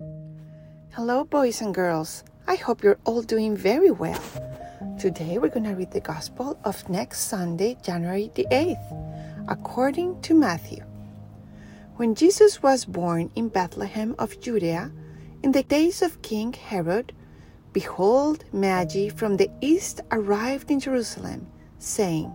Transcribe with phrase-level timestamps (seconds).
[0.00, 2.22] Hello, boys and girls.
[2.46, 4.22] I hope you're all doing very well.
[4.96, 10.34] Today we're going to read the Gospel of next Sunday, January the 8th, according to
[10.34, 10.84] Matthew.
[11.96, 14.92] When Jesus was born in Bethlehem of Judea,
[15.42, 17.12] in the days of King Herod,
[17.72, 22.26] behold, Magi from the east arrived in Jerusalem, saying,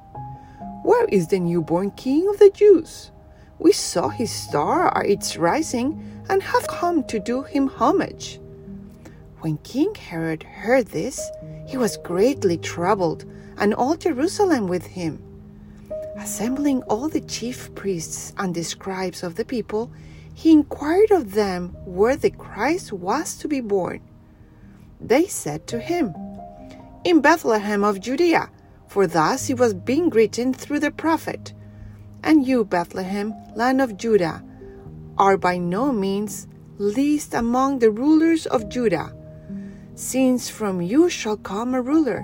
[0.84, 3.13] Where is the newborn King of the Jews?
[3.60, 8.40] We saw his star at its rising and have come to do him homage.
[9.40, 11.20] When King Herod heard this,
[11.68, 13.26] he was greatly troubled,
[13.58, 15.22] and all Jerusalem with him.
[16.16, 19.92] Assembling all the chief priests and the scribes of the people,
[20.34, 24.02] he inquired of them where the Christ was to be born.
[25.00, 26.16] They said to him,
[27.04, 28.50] In Bethlehem of Judea,
[28.88, 31.54] for thus it was being written through the prophet.
[32.24, 34.44] And you, Bethlehem, land of Judah,
[35.18, 39.14] are by no means least among the rulers of Judah
[39.96, 42.22] since from you shall come a ruler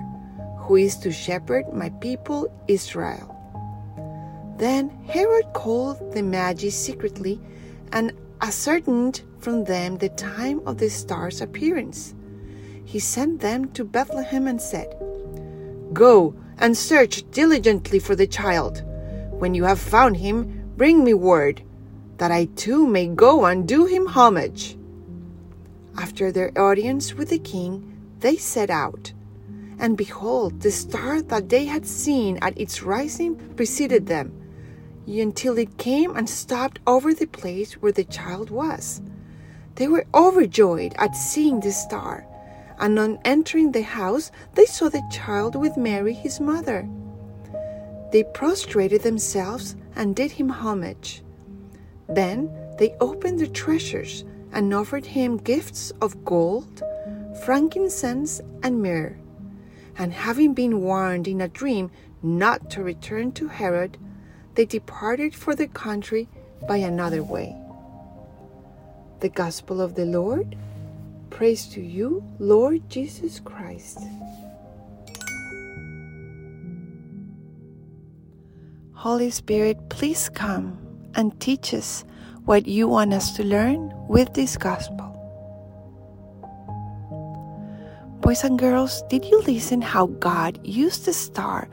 [0.58, 3.36] who is to shepherd my people Israel.
[4.56, 7.40] Then Herod called the Magi secretly
[7.92, 12.14] and ascertained from them the time of the star's appearance.
[12.84, 14.94] He sent them to Bethlehem and said,
[15.92, 18.82] Go and search diligently for the child.
[19.40, 21.62] When you have found him, bring me word,
[22.18, 24.76] that I too may go and do him homage.
[25.96, 29.14] After their audience with the king, they set out.
[29.78, 34.30] And behold, the star that they had seen at its rising preceded them,
[35.06, 39.00] until it came and stopped over the place where the child was.
[39.76, 42.26] They were overjoyed at seeing the star,
[42.78, 46.86] and on entering the house, they saw the child with Mary, his mother.
[48.12, 51.22] They prostrated themselves and did him homage.
[52.08, 56.82] Then they opened their treasures and offered him gifts of gold,
[57.44, 59.16] frankincense, and myrrh.
[59.96, 61.90] And having been warned in a dream
[62.22, 63.96] not to return to Herod,
[64.54, 66.28] they departed for the country
[66.66, 67.54] by another way.
[69.20, 70.56] The Gospel of the Lord.
[71.30, 73.98] Praise to you, Lord Jesus Christ.
[79.00, 80.76] Holy Spirit, please come
[81.14, 82.04] and teach us
[82.44, 85.16] what you want us to learn with this gospel.
[88.20, 91.66] Boys and girls, did you listen how God used the star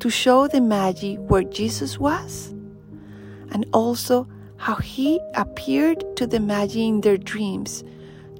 [0.00, 2.48] to show the Magi where Jesus was?
[3.52, 4.26] And also
[4.56, 7.84] how he appeared to the Magi in their dreams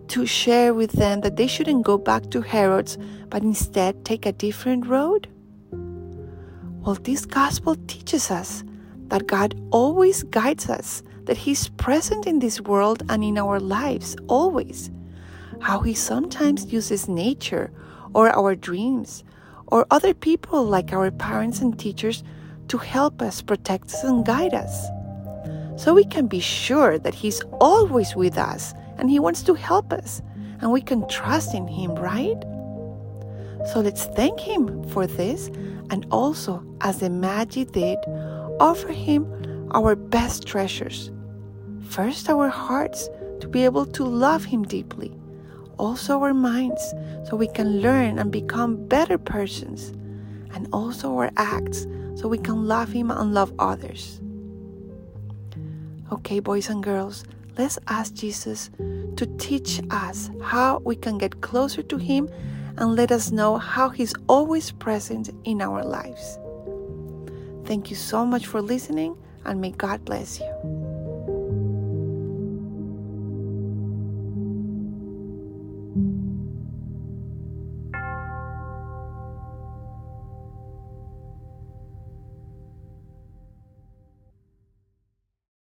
[0.09, 2.99] to share with them that they shouldn't go back to Herod's
[3.29, 5.29] but instead take a different road?
[6.85, 8.65] Well, this gospel teaches us
[9.07, 14.17] that God always guides us that He's present in this world and in our lives
[14.27, 14.91] always.
[15.61, 17.71] How He sometimes uses nature
[18.15, 19.23] or our dreams
[19.69, 22.25] or other people like our parents and teachers
[22.67, 24.89] to help us, protect us, and guide us.
[25.77, 29.93] So we can be sure that He's always with us and He wants to help
[29.93, 30.21] us
[30.61, 32.43] and we can trust in Him, right?
[33.67, 35.49] So let's thank Him for this
[35.91, 37.99] and also, as the Magi did,
[38.59, 41.11] offer Him our best treasures.
[41.83, 43.09] First, our hearts
[43.41, 45.13] to be able to love Him deeply,
[45.79, 46.95] also our minds
[47.29, 49.91] so we can learn and become better persons,
[50.55, 54.21] and also our acts so we can love Him and love others.
[56.11, 57.25] Okay, boys and girls,
[57.59, 58.71] let's ask Jesus
[59.17, 62.29] to teach us how we can get closer to Him
[62.79, 66.39] and let us know how He's always present in our lives.
[67.65, 70.72] Thank you so much for listening, and may God bless you.